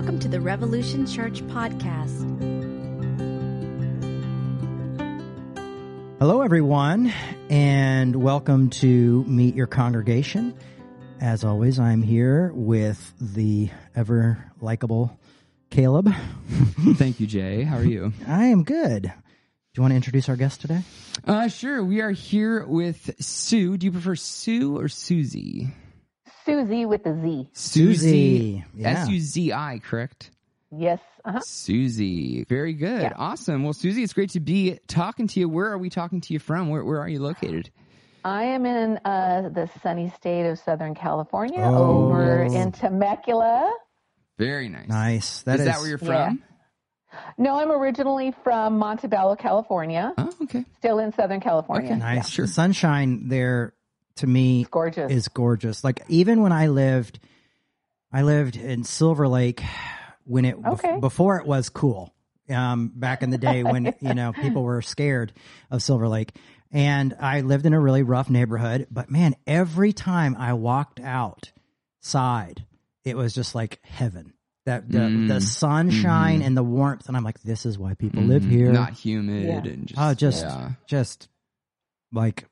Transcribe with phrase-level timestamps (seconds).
[0.00, 2.24] Welcome to the Revolution Church podcast.
[6.18, 7.12] Hello, everyone,
[7.50, 10.56] and welcome to Meet Your Congregation.
[11.20, 15.20] As always, I'm here with the ever likable
[15.68, 16.10] Caleb.
[16.94, 17.64] Thank you, Jay.
[17.64, 18.14] How are you?
[18.26, 19.02] I am good.
[19.02, 19.10] Do
[19.76, 20.80] you want to introduce our guest today?
[21.26, 21.84] Uh, sure.
[21.84, 23.76] We are here with Sue.
[23.76, 25.74] Do you prefer Sue or Susie?
[26.44, 27.48] Susie with a Z.
[27.52, 28.64] Susie.
[28.74, 28.88] Yeah.
[29.02, 30.30] S U Z I, correct?
[30.76, 31.00] Yes.
[31.24, 31.40] Uh-huh.
[31.40, 32.44] Susie.
[32.44, 33.02] Very good.
[33.02, 33.12] Yeah.
[33.16, 33.64] Awesome.
[33.64, 35.48] Well, Susie, it's great to be talking to you.
[35.48, 36.68] Where are we talking to you from?
[36.68, 37.70] Where, where are you located?
[38.24, 42.52] I am in uh, the sunny state of Southern California, Oh, over yes.
[42.54, 43.72] in Temecula.
[44.38, 44.88] Very nice.
[44.88, 45.38] Nice.
[45.38, 46.42] is, that where you're from?
[47.38, 50.12] No, I'm originally from Montebello, California.
[50.16, 50.64] Oh, okay.
[50.78, 51.90] Still in Southern California.
[51.90, 51.98] Okay.
[51.98, 52.28] nice?
[52.28, 52.46] Sure.
[52.46, 53.74] The sunshine there
[54.20, 55.12] to me It's gorgeous.
[55.12, 55.84] is gorgeous.
[55.84, 57.18] Like even when I lived,
[58.12, 59.62] I lived in Silver Lake
[60.24, 62.14] when it bef- before it was cool.
[62.48, 65.32] Um, back in the day when you know people were scared
[65.70, 66.34] of Silver Lake,
[66.72, 68.88] and I lived in a really rough neighborhood.
[68.90, 72.66] But man, every time I walked outside,
[73.04, 74.32] it was just like heaven.
[74.66, 75.28] That the, Mm.
[75.28, 76.46] the sunshine Mhm.
[76.46, 78.50] and the warmth, and I'm like, this is why people live Mhm.
[78.50, 78.72] here.
[78.72, 79.72] Not humid Yeah.
[79.72, 80.70] and just, Oh, just yeah.
[80.86, 81.28] just
[82.12, 82.44] like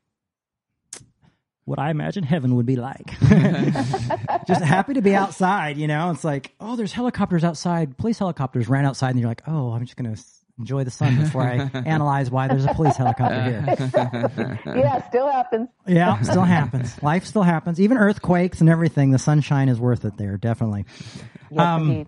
[1.68, 3.18] what I imagine heaven would be like.
[4.46, 6.10] just happy to be outside, you know.
[6.10, 7.96] It's like, oh, there's helicopters outside.
[7.98, 10.16] Police helicopters ran outside, and you're like, oh, I'm just gonna
[10.58, 14.60] enjoy the sun before I analyze why there's a police helicopter here.
[14.66, 15.68] yeah, still happens.
[15.86, 17.00] Yeah, still happens.
[17.02, 17.80] Life still happens.
[17.80, 19.10] Even earthquakes and everything.
[19.10, 20.86] The sunshine is worth it there, definitely.
[21.50, 22.06] Yes, Um.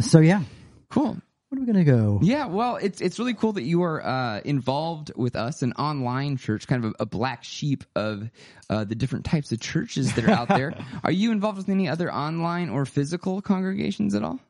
[0.00, 0.42] So yeah,
[0.88, 1.18] cool.
[1.48, 2.18] What are we gonna go?
[2.22, 6.36] Yeah, well, it's it's really cool that you are uh, involved with us, an online
[6.36, 8.30] church, kind of a, a black sheep of
[8.68, 10.74] uh, the different types of churches that are out there.
[11.04, 14.40] Are you involved with any other online or physical congregations at all?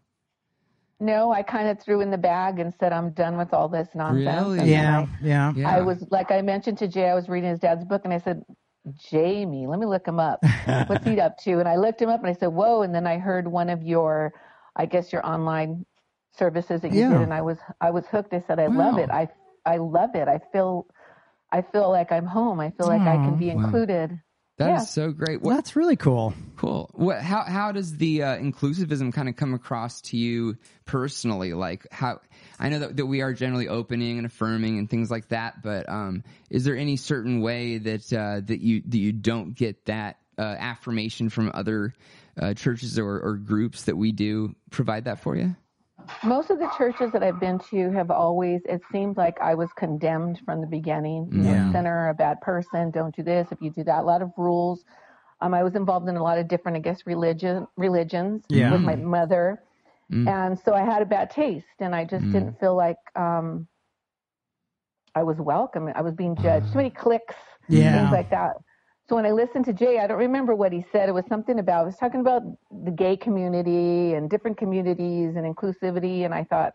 [1.00, 3.86] No, I kind of threw in the bag and said, I'm done with all this
[3.94, 4.26] nonsense.
[4.48, 4.58] Really?
[4.58, 5.52] And Yeah, I- yeah.
[5.54, 8.12] Yeah, I was like I mentioned to Jay, I was reading his dad's book, and
[8.12, 8.42] I said,
[9.08, 10.40] Jamie, let me look him up.
[10.88, 11.60] What's he up to?
[11.60, 12.82] And I looked him up, and I said, Whoa!
[12.82, 14.32] And then I heard one of your,
[14.74, 15.86] I guess your online
[16.36, 17.12] services that you Yeah.
[17.12, 18.32] did, and I was I was hooked.
[18.34, 19.10] I said, I love it.
[19.10, 19.28] I
[19.64, 20.28] I love it.
[20.28, 20.86] I feel
[21.50, 22.60] I feel like I'm home.
[22.60, 23.64] I feel like I can be Wow.
[23.64, 24.20] included.
[24.58, 24.84] That is yeah.
[24.86, 25.40] so great.
[25.40, 26.34] What, That's really cool.
[26.56, 26.90] cool.
[26.94, 27.22] What?
[27.22, 31.52] How how does the uh, inclusivism kind of come across to you personally?
[31.52, 32.20] Like how
[32.58, 35.88] I know that, that we are generally opening and affirming and things like that, but
[35.88, 40.18] um, is there any certain way that uh, that you that you don't get that
[40.38, 41.94] uh, affirmation from other
[42.36, 45.54] uh, churches or, or groups that we do provide that for you?
[46.24, 49.70] Most of the churches that I've been to have always, it seemed like I was
[49.76, 51.28] condemned from the beginning.
[51.32, 54.22] You know, sinner, a bad person, don't do this, if you do that, a lot
[54.22, 54.84] of rules.
[55.40, 58.72] Um, I was involved in a lot of different, I guess, religion religions Yeah.
[58.72, 59.62] with my mother.
[60.12, 60.26] Mm.
[60.28, 62.32] And so I had a bad taste and I just Mm.
[62.32, 63.68] didn't feel like um,
[65.14, 65.90] I was welcome.
[65.94, 66.72] I was being judged.
[66.72, 67.34] Too many clicks,
[67.68, 67.92] Yeah.
[68.00, 68.56] things like that.
[69.08, 71.08] So when I listened to Jay, I don't remember what he said.
[71.08, 72.42] It was something about, it was talking about
[72.84, 76.26] the gay community and different communities and inclusivity.
[76.26, 76.74] And I thought,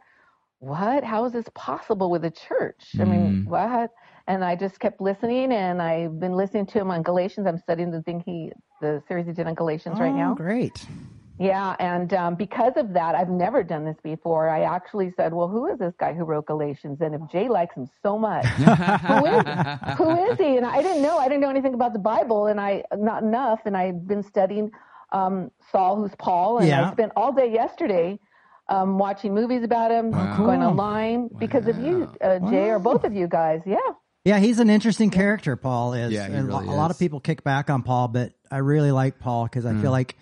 [0.60, 1.04] what?
[1.04, 2.96] How is this possible with a church?
[3.00, 3.48] I mean, Mm.
[3.48, 3.92] what?
[4.28, 7.46] And I just kept listening and I've been listening to him on Galatians.
[7.46, 8.52] I'm studying the thing he,
[8.82, 10.34] the series he did on Galatians right Oh, now.
[10.34, 10.88] Great.
[11.40, 14.50] Yeah, and um, because of that, I've never done this before.
[14.50, 17.76] I actually said, "Well, who is this guy who wrote Galatians?" And if Jay likes
[17.76, 19.46] him so much, who is
[19.98, 20.58] who is he?
[20.58, 21.18] And I didn't know.
[21.18, 23.62] I didn't know anything about the Bible, and I not enough.
[23.66, 24.72] And I've been studying
[25.12, 26.90] um, Saul, who's Paul, and Yeah.
[26.90, 28.20] I spent all day yesterday
[28.70, 30.38] um, watching movies about him, Wow.
[30.38, 30.70] going Cool.
[30.70, 33.62] online because of you, uh, Jay, or both of you guys.
[33.66, 33.78] Yeah.
[34.26, 35.56] Yeah, he's an interesting character.
[35.58, 36.14] Paul is.
[36.14, 36.96] Yeah, he And really a lot is.
[36.96, 39.82] of people kick back on Paul, but I really like Paul because I Mm.
[39.82, 40.16] feel like,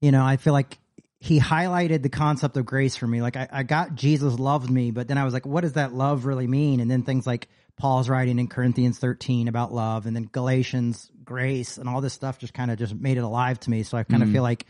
[0.00, 0.78] you know, I feel like
[1.18, 3.22] he highlighted the concept of grace for me.
[3.22, 5.92] Like I, I got Jesus loved me, but then I was like, what does that
[5.94, 6.80] love really mean?
[6.80, 11.76] And then things like Paul's writing in Corinthians 13 about love, and then Galatians grace,
[11.78, 13.82] and all this stuff just kind of just made it alive to me.
[13.82, 14.32] So I kind of Mm.
[14.32, 14.66] feel like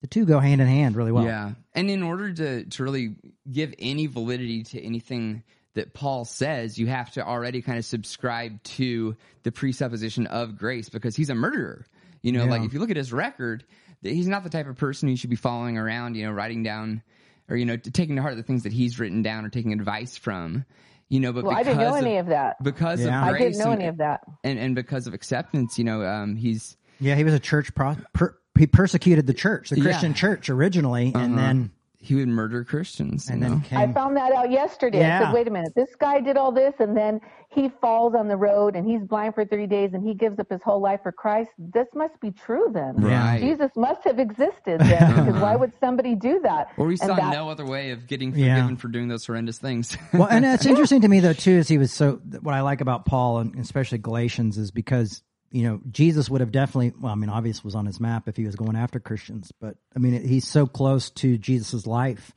[0.00, 1.24] the two go hand in hand really well.
[1.24, 1.52] Yeah.
[1.74, 3.14] And in order to, to really
[3.50, 8.60] give any validity to anything that Paul says, you have to already kind of subscribe
[8.64, 11.86] to the presupposition of grace because he's a murderer.
[12.20, 12.50] You know, Yeah.
[12.50, 13.64] like if you look at his record,
[14.02, 17.02] he's not the type of person you should be following around, you know, writing down
[17.48, 19.72] or, you know, t- taking to heart the things that he's written down or taking
[19.72, 20.64] advice from,
[21.08, 22.62] you know, but Well, I because didn't know of, any of that.
[22.62, 23.28] because Yeah.
[23.28, 24.20] of I didn't know and, any of that.
[24.44, 27.96] and, and because of acceptance, you know, um, he's, Yeah, he was a church pro-
[28.12, 29.82] per- he persecuted the church, the Yeah.
[29.84, 31.36] Christian church originally, and Uh-huh.
[31.36, 31.70] then
[32.04, 33.28] he would murder Christians.
[33.30, 33.78] and then came.
[33.78, 35.04] I found that out yesterday.
[35.08, 38.26] I said, wait a minute, this guy did all this and then he falls on
[38.26, 41.00] the road and he's blind for three days and he gives up his whole life
[41.04, 41.50] for Christ.
[41.58, 42.96] This must be true then.
[42.96, 43.40] Right.
[43.40, 46.68] Jesus must have existed then because why would somebody do that?
[46.76, 48.56] or he And saw that- no other way of getting Yeah.
[48.56, 49.96] forgiven for doing those horrendous things.
[50.12, 52.20] well, and it's interesting to me though too is he was so.
[52.40, 55.22] What I like about Paul and especially Galatians is because
[55.52, 56.92] you know Jesus would have definitely.
[57.00, 59.76] Well, I mean, obviously was on his map if he was going after Christians, but
[59.94, 62.32] I mean, he's so close to Jesus's life.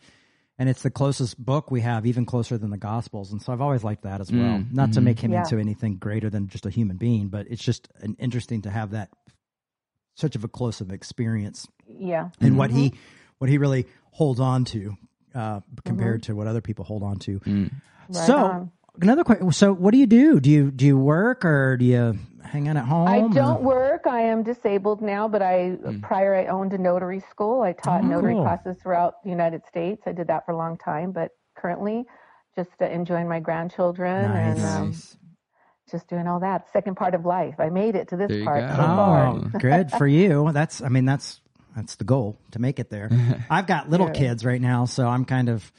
[0.57, 3.33] And it's the closest book we have, even closer than the Gospels.
[3.33, 4.63] And so I've always liked that as well.
[4.71, 5.39] Not to make him Yeah.
[5.39, 8.91] into anything greater than just a human being, but it's just an interesting to have
[8.91, 9.09] that
[10.15, 12.29] such of a close of experience Yeah.
[12.39, 12.93] and what he
[13.37, 14.95] what he really holds on to
[15.33, 17.39] uh, compared to what other people hold on to.
[17.41, 17.71] Mm.
[18.07, 18.71] Right so on.
[19.01, 20.39] another question: So what do you do?
[20.39, 23.07] Do you do you work or do you hang out at home?
[23.07, 24.07] I don't work.
[24.07, 27.61] I am disabled now, but I prior I owned a notary school.
[27.61, 28.43] I taught Oh, notary cool.
[28.43, 30.03] classes throughout the United States.
[30.05, 32.05] I did that for a long time, but currently
[32.55, 35.17] just uh, enjoying my grandchildren and um, Nice.
[35.91, 36.65] just doing all that.
[36.71, 37.55] Second part of life.
[37.59, 38.75] I made it to this There you part go.
[38.75, 39.27] so far.
[39.27, 40.51] Oh, good for you.
[40.53, 41.41] That's I mean that's
[41.75, 43.09] that's the goal to make it there.
[43.49, 44.13] I've got little Yeah.
[44.13, 45.71] kids right now, so I'm kind of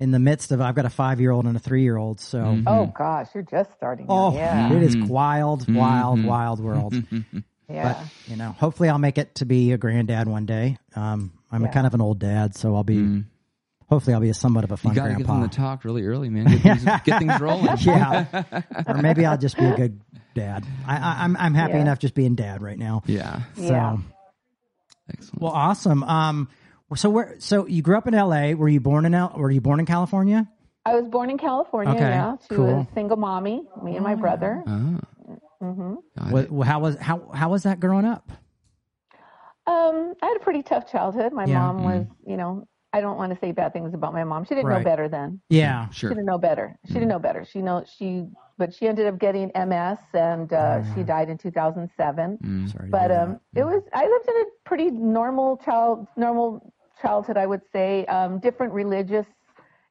[0.00, 0.60] in the midst of.
[0.60, 2.58] I've got a five year old and a three year old, so.
[2.66, 4.06] Oh gosh, you're just starting.
[4.08, 6.94] Oh, yeah, it is wild, wild, wild world.
[7.68, 7.92] yeah.
[7.92, 10.78] But you know, hopefully, I'll make it to be a granddad one day.
[10.96, 13.22] Um, I'm a kind of an old dad, so I'll be.
[13.88, 15.40] Hopefully, I'll be a somewhat of a fun You got to get grandpa.
[15.40, 16.44] them to talk really early, man.
[16.44, 17.76] Get things, get things rolling.
[17.80, 18.44] yeah,
[18.86, 20.00] or maybe I'll just be a good
[20.32, 20.64] dad.
[20.86, 21.80] I, I, I'm I'm happy Yeah.
[21.80, 23.02] enough just being dad right now.
[23.06, 23.40] Yeah.
[23.56, 23.96] So, Yeah.
[25.12, 25.42] Excellent.
[25.42, 26.04] well, awesome.
[26.04, 26.48] Um,
[26.96, 27.36] so where?
[27.38, 28.54] So you grew up in L.A.
[28.54, 29.32] Were you born in L?
[29.36, 30.48] Were you born in California?
[30.84, 31.94] I was born in California.
[31.94, 32.80] Okay, Yeah, to cool.
[32.90, 34.62] a single mommy, me and my brother.
[34.66, 34.98] Ah.
[35.60, 35.94] hmm
[36.30, 38.30] What, well, how was how how was that growing up?
[39.66, 41.32] Um, I had a pretty tough childhood.
[41.32, 41.60] My Yeah.
[41.60, 44.44] mom was, you know, I don't want to say bad things about my mom.
[44.44, 44.78] She didn't Right.
[44.78, 45.40] know better then.
[45.48, 46.10] Yeah, She Sure.
[46.10, 46.76] She didn't know better.
[46.86, 47.44] She didn't know better.
[47.44, 48.26] She know she,
[48.58, 52.38] but she ended up getting MS, and uh, she died in 2007.
[52.42, 52.72] Mm.
[52.72, 52.88] sorry.
[52.90, 57.46] But hear um, it was I lived in a pretty normal child, normal childhood, I
[57.46, 58.04] would say.
[58.06, 59.26] Um, different religious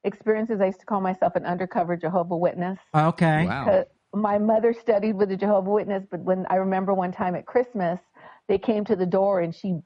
[0.03, 0.61] experiences.
[0.61, 2.79] I used to call myself an undercover Jehovah Witness.
[2.95, 3.45] okay.
[3.45, 3.65] Wow.
[3.65, 7.45] 'Cause my mother studied with a Jehovah Witness, but when I remember one time at
[7.45, 7.99] Christmas,
[8.47, 9.79] they came to the door and she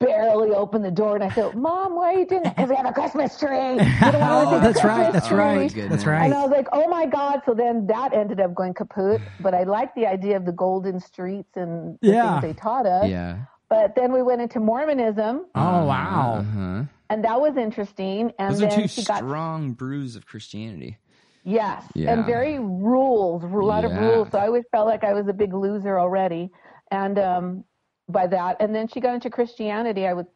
[0.00, 2.56] barely opened the door, and I said, "Mom, why are you doing that?
[2.56, 5.12] Because we have a Christmas tree." You don't Oh, look at the that's right.
[5.12, 5.68] That's tree." right.
[5.74, 5.90] Goodness.
[5.90, 6.24] That's right.
[6.24, 6.34] And.
[6.34, 9.20] I was like, "Oh my God!" So then that ended up going kaput.
[9.38, 12.40] But I liked the idea of the golden streets and the Yeah.
[12.40, 13.08] things they taught us.
[13.08, 13.38] Yeah.
[13.70, 16.38] But then we went into Mormonism, Oh wow.
[16.40, 16.82] Uh-huh.
[17.08, 18.32] and that was interesting.
[18.38, 20.98] And Those are then two she got strong brews of Christianity.
[21.44, 22.12] Yes, Yeah.
[22.12, 24.28] and very rules, a lot of rules.
[24.32, 26.50] So I always felt like I was a big loser already,
[26.90, 27.64] and um,
[28.08, 30.06] by that, and then she got into Christianity.
[30.06, 30.26] I would,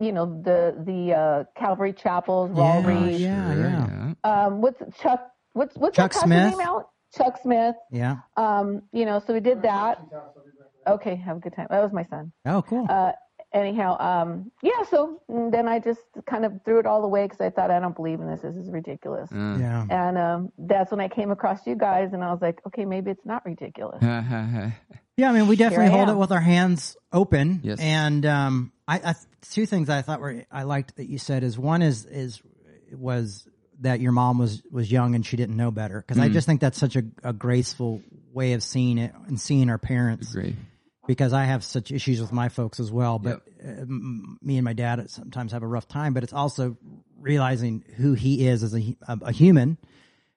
[0.00, 3.20] you know, the the uh, Calvary chapels, Yeah, Walgreens.
[3.20, 4.14] yeah, yeah.
[4.24, 5.30] Um, what's Chuck?
[5.52, 6.50] What's what's Chuck that Smith?
[6.50, 6.88] name out?
[7.16, 7.76] Chuck Smith.
[7.92, 8.16] Yeah.
[8.36, 10.00] Um, you know, so we did that.
[10.88, 11.66] Okay, have a good time.
[11.70, 12.32] That was my son.
[12.46, 12.86] Oh, cool.
[12.88, 13.12] Uh,
[13.52, 14.82] anyhow, um, yeah.
[14.90, 17.80] So mm, then I just kind of threw it all away because I thought I
[17.80, 18.42] don't believe in this.
[18.42, 19.30] This is ridiculous.
[19.32, 19.56] Uh.
[19.58, 19.86] yeah.
[19.88, 23.10] And um, that's when I came across you guys, and I was like, okay, maybe
[23.10, 24.02] it's not ridiculous.
[25.18, 26.14] Yeah, I mean, we definitely hold am.
[26.14, 27.58] it with our hands open.
[27.64, 27.80] Yes.
[27.80, 29.14] And um, I, I
[29.50, 32.40] two things I thought were I liked that you said is one is is
[32.92, 33.48] was
[33.80, 36.60] that your mom was was young and she didn't know better because I just think
[36.60, 38.00] that's such a, a graceful
[38.32, 40.54] way of seeing it and seeing our parents Great.
[41.08, 43.18] Because I have such issues with my folks as well.
[43.18, 46.14] But uh, m- me and my dad sometimes have a rough time.
[46.14, 46.76] But it's also
[47.18, 49.78] realizing who he is as a, a, a human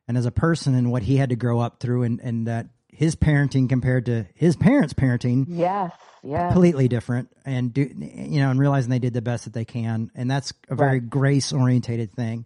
[0.07, 2.67] and as a person and what he had to grow up through, and, and that
[2.91, 5.91] his parenting compared to his parents' parenting Yes,
[6.23, 6.47] Yeah.
[6.47, 7.29] completely different.
[7.45, 10.53] And do you know, and realizing they did the best that they can, and that's
[10.69, 12.45] a very grace orientated thing.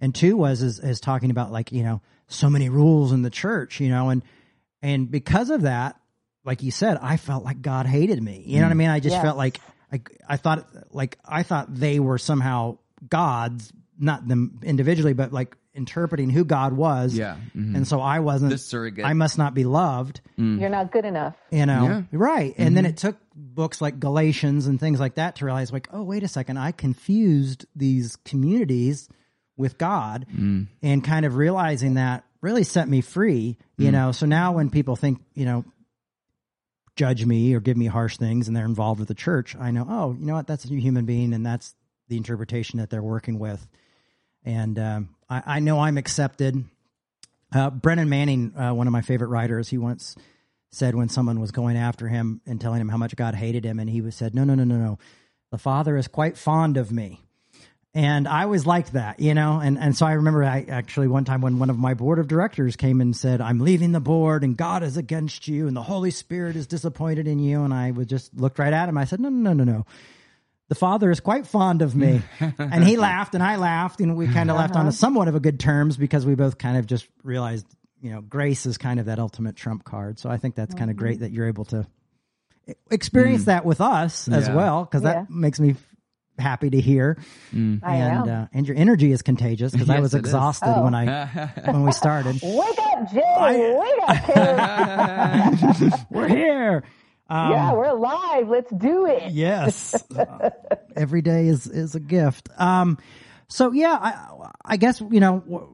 [0.00, 3.30] And two was is, is talking about like you know so many rules in the
[3.30, 4.22] church, you know, and
[4.82, 5.96] and because of that,
[6.44, 8.42] like you said, I felt like God hated me.
[8.46, 8.78] You know what I mm.
[8.78, 8.90] mean?
[8.90, 9.22] I just Yes.
[9.22, 9.60] felt like
[9.92, 15.56] I, I thought like I thought they were somehow gods, not them individually, but like
[15.74, 17.14] interpreting who God was.
[17.14, 17.36] Yeah.
[17.56, 17.76] Mhm.
[17.76, 18.50] And so I wasn't.
[18.50, 19.04] The surrogate.
[19.04, 20.20] I must not be loved.
[20.38, 20.60] Mm.
[20.60, 21.34] You're not good enough.
[21.50, 22.02] You know, Yeah.
[22.12, 22.54] right?
[22.58, 22.90] And then mm-hmm.
[22.90, 26.28] it took books like Galatians and things like that to realize, like, oh, wait a
[26.28, 29.08] second, I confused these communities
[29.56, 30.66] with God, mm.
[30.82, 33.56] and kind of realizing that really set me free.
[33.78, 35.64] You know, so now when people think, you know,
[36.96, 39.86] judge me or give me harsh things, and they're involved with the church, I know,
[39.88, 41.74] oh, you know what, that's a human being, and that's
[42.08, 43.66] the interpretation that they're working with,
[44.44, 46.64] and um, I, I know I'm accepted.
[47.54, 50.16] Uh, Brennan Manning, uh, one of my favorite writers, he once
[50.70, 53.78] said when someone was going after him and telling him how much God hated him,
[53.78, 54.98] and he was said, "No, no, no, no, no.
[55.50, 57.20] The Father is quite fond of me."
[57.94, 61.26] And I always liked that, you know, and, and so I remember I actually one
[61.26, 64.44] time when one of my board of directors came and said, I'm leaving the board
[64.44, 67.64] and God is against you and the Holy Spirit is disappointed in you.
[67.64, 68.96] And I would just looked right at him.
[68.96, 69.86] I said, no, no, no, no, no.
[70.68, 72.22] The father is quite fond of me.
[72.58, 74.92] and he laughed and I laughed and we kind of left on a uh-huh.
[74.92, 77.66] somewhat of a good terms because we both kind of just realized,
[78.00, 80.18] you know, grace is kind of that ultimate trump card.
[80.18, 81.24] So I think that's kind of great mm-hmm.
[81.24, 81.86] that you're able to
[82.90, 83.46] experience mm.
[83.46, 84.54] that with us as Yeah.
[84.54, 85.12] well because Yeah.
[85.12, 85.91] that makes me f-
[86.38, 87.18] happy to hear
[87.52, 88.28] I and am.
[88.28, 90.84] uh, and your energy is contagious because I was exhausted Oh.
[90.84, 92.40] when I when we started.
[92.42, 93.78] Wake up, Jay!
[93.78, 95.92] Wake up, kid!
[96.10, 96.84] We're here.
[97.28, 98.48] Um, yeah, we're alive.
[98.48, 99.32] Let's do it.
[99.32, 100.50] Yes, Uh,
[100.96, 102.48] every day is is a gift.
[102.58, 102.98] Um,
[103.48, 105.40] so yeah, I I guess you know.
[105.40, 105.68] w-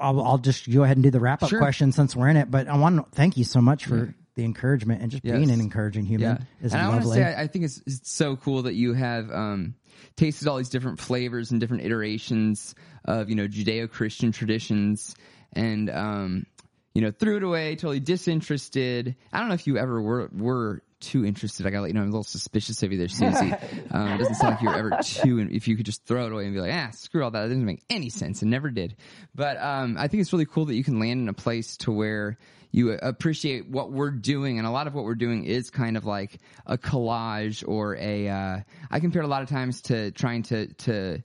[0.00, 1.58] I'll, I'll just go ahead and do the wrap up Sure.
[1.58, 2.48] question since we're in it.
[2.52, 5.36] But I want to thank you so much for the encouragement and just Yes.
[5.36, 8.36] being an encouraging human is and I want to say, I, think it's, it's so
[8.36, 9.74] cool that you have um,
[10.16, 15.16] tasted all these different flavors and different iterations of you know Judeo-Christian traditions,
[15.54, 16.46] and um,
[16.94, 19.16] you know threw it away, totally disinterested.
[19.32, 21.66] I don't know if you ever were were too interested.
[21.66, 23.52] I gotta let you know, I'm a little suspicious of you there, Susie.
[23.90, 25.48] um, it doesn't sound like you're ever too.
[25.50, 27.48] If you could just throw it away and be like, ah, screw all that, it
[27.48, 28.94] doesn't make any sense, and never did.
[29.34, 31.90] But um, I think it's really cool that you can land in a place to
[31.90, 32.38] where
[32.70, 36.04] you appreciate what we're doing and a lot of what we're doing is kind of
[36.04, 38.58] like a collage or a uh,
[38.90, 41.22] i compare it a lot of times to trying to to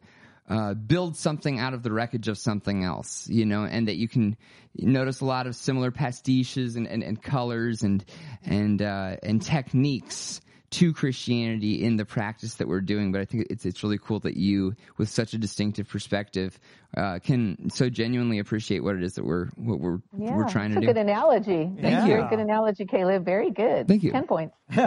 [0.49, 4.07] uh, build something out of the wreckage of something else you know and that you
[4.07, 4.35] can
[4.75, 8.03] notice a lot of similar pastiches and, and, and colors and
[8.43, 10.41] and uh, and techniques
[10.73, 14.19] to Christianity in the practice that we're doing, but I think it's it's really cool
[14.21, 16.59] that you, with such a distinctive perspective,
[16.97, 20.71] uh, can so genuinely appreciate what it is that we're what we're Yeah, we're trying
[20.71, 20.99] that's to a do.
[20.99, 21.71] good analogy.
[21.79, 22.03] Thank Yeah.
[22.03, 23.25] a very good analogy, Caleb.
[23.25, 23.87] Very good.
[23.87, 24.11] Thank you.
[24.11, 24.55] Ten points.
[24.69, 24.81] and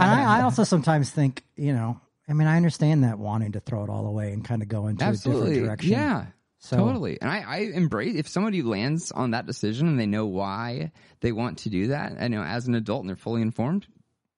[0.00, 3.84] I, I also sometimes think, you know, I mean, I understand that wanting to throw
[3.84, 5.90] it all away and kind of go into a Absolutely, different direction.
[5.92, 6.26] yeah,
[6.58, 7.20] So- totally.
[7.20, 11.32] And I, I embrace if somebody lands on that decision and they know why they
[11.32, 12.16] want to do that.
[12.20, 13.86] I know as an adult and they're fully informed,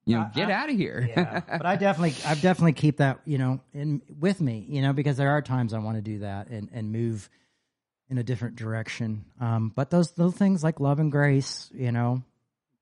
[0.05, 1.07] you know, get out of here.
[1.09, 1.41] yeah.
[1.47, 5.17] But I definitely, I definitely keep that, you know, in with me, you know, because
[5.17, 7.29] there are times I want to do that and and move
[8.09, 9.25] in a different direction.
[9.39, 12.23] Um, but those those things like love and grace, you know,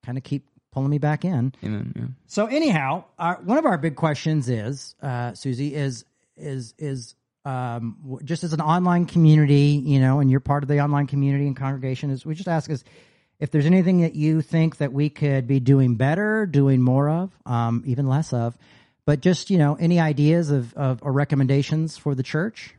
[0.05, 1.53] kind of keep pulling me back in.
[1.63, 1.93] Amen.
[1.95, 2.05] Yeah.
[2.27, 6.05] So anyhow, our, one of our big questions is, uh, Susie, is
[6.37, 10.79] is is um, just as an online community, you know, and you're part of the
[10.79, 12.83] online community and congregation, is we just ask is
[13.39, 17.31] if there's anything that you think that we could be doing better, doing more of,
[17.45, 18.57] um, even less of,
[19.05, 22.75] but just you know, any ideas of, of or recommendations for the church?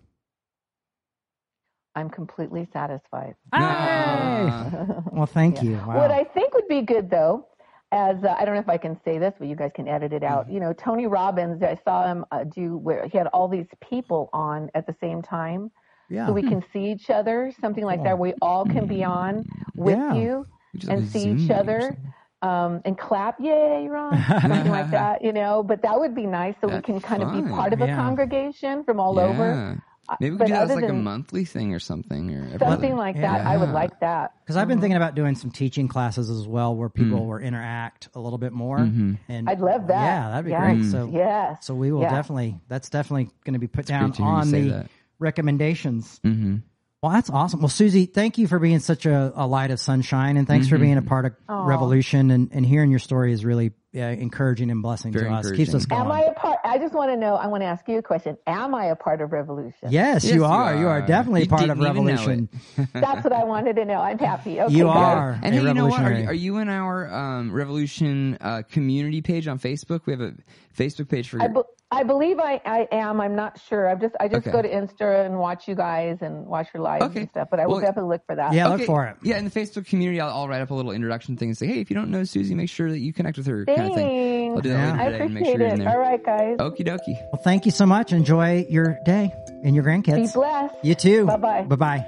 [1.94, 3.34] I'm completely satisfied.
[3.52, 5.02] Ah.
[5.12, 5.72] Well, thank you.
[5.72, 5.96] Wow.
[5.96, 7.46] What I think would be good though,
[7.90, 10.12] as uh, I don't know if I can say this, but you guys can edit
[10.12, 10.32] it Mm-hmm.
[10.32, 10.50] out.
[10.50, 14.30] You know, Tony Robbins, I saw him uh, do where he had all these people
[14.32, 15.72] on at the same time,
[16.08, 16.26] yeah.
[16.26, 18.18] so we can see each other, something like that.
[18.18, 19.44] We all can be on
[19.80, 20.14] with Yeah.
[20.14, 20.46] you
[20.76, 21.96] just and see Zoom each other.
[22.42, 25.62] Um, and clap, yay, Ron, something like that, you know.
[25.62, 28.82] But that would be nice, so we can kind of be part of a congregation
[28.84, 29.78] from all over.
[30.08, 32.44] Uh, Maybe we but could do that as like a monthly thing or something, or
[32.46, 34.32] every Something other- like that, I would like that.
[34.42, 34.82] Because I've been mm-hmm.
[34.82, 37.26] thinking about doing some teaching classes as well, where people mm.
[37.28, 38.78] will interact a little bit more.
[38.78, 39.14] Mm-hmm.
[39.28, 40.02] And I'd love that.
[40.02, 40.64] Yeah, that'd be Yes.
[40.64, 40.90] great.
[40.90, 41.66] So Yes.
[41.66, 42.10] So we will Yeah.
[42.10, 42.58] definitely.
[42.68, 44.86] That's definitely going to be put great down to hear you on the that.
[45.20, 46.20] recommendations.
[46.24, 46.56] Mm-hmm.
[47.02, 47.06] Mm-hmm.
[47.06, 47.60] Well, that's awesome.
[47.60, 50.76] Well, Susie, thank you for being such a, a light of sunshine, and thanks for
[50.76, 52.30] being a part of Revolution.
[52.30, 55.50] And, and hearing your story is really uh, encouraging and blessing Very to us.
[55.50, 56.02] Keeps us going.
[56.02, 56.58] Am I a part?
[56.62, 57.36] I just want to know.
[57.36, 58.36] I want to ask you a question.
[58.46, 59.88] Am I a part of Revolution?
[59.90, 60.76] yes, Yes, you you are.
[60.76, 61.06] You are are.
[61.06, 62.48] definitely You part of didn't even know Revolution.
[62.92, 63.94] That's what I wanted to know.
[64.00, 64.60] I'm happy.
[64.60, 64.90] Okay, You good.
[64.90, 66.02] are And a hey, you know what?
[66.02, 70.02] Are you, are you in our um, Revolution uh, community page on Facebook?
[70.04, 70.34] We have a
[70.76, 71.60] Facebook page for I, your, be,
[71.92, 73.20] I believe I, I am.
[73.20, 73.88] I'm not sure.
[73.90, 74.52] I'm just I just Okay.
[74.52, 77.20] go to Insta and watch you guys and watch your lives Okay.
[77.22, 77.48] and stuff.
[77.50, 78.52] But I will Well, definitely look for that.
[78.52, 79.16] Yeah, look for it.
[79.22, 81.66] Yeah, in the Facebook community, I'll, I'll write up a little introduction thing and say,
[81.66, 83.94] hey, if you don't know Susie, make sure that you connect with her, kind of
[83.96, 84.52] thing.
[84.52, 84.92] I'll do that Yeah.
[84.92, 85.84] later I today make appreciate sure you're in it.
[85.84, 85.92] there.
[85.92, 86.58] All right, guys.
[86.58, 87.20] Okie dokie.
[87.32, 88.12] Well, thank you so much.
[88.12, 89.32] Enjoy your day
[89.64, 90.26] and your grandkids.
[90.28, 90.74] Be blessed.
[90.84, 91.26] You too.
[91.26, 91.62] Bye-bye.
[91.64, 92.06] Bye bye.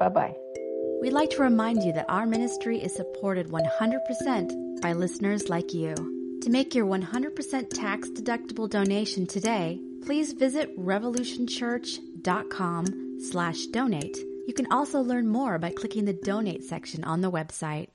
[0.00, 0.34] Bye bye.
[1.00, 5.94] We'd like to remind you that our ministry is supported 100% by listeners like you.
[6.44, 14.18] To make your 100% tax deductible donation today, please visit revolutionchurch.com slash donate.
[14.46, 17.88] You can also learn more by clicking the donate section on the website.